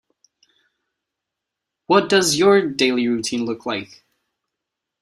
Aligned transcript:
What 1.85 2.09
does 2.09 2.35
your 2.35 2.65
daily 2.67 3.07
routine 3.07 3.45
look 3.45 3.67
like? 3.67 4.03